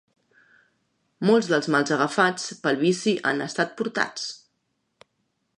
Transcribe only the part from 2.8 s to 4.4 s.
vici han estat portats.